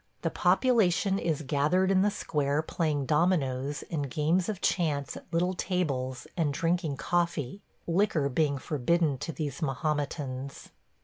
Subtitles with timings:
[0.23, 5.53] The population is gathered in the square playing dominoes and games of chance at little
[5.53, 10.69] tables and drinking coffee– liquor being forbidden to these Mohometans.